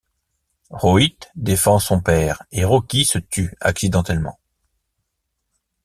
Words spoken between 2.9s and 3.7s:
se tue